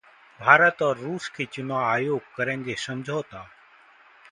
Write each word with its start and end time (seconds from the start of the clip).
भारत 0.39 0.81
और 0.81 0.97
रूस 0.97 1.27
के 1.29 1.45
चुनाव 1.45 1.83
आयोग 1.83 2.21
करेंगे 2.37 2.75
समझौता 2.77 3.47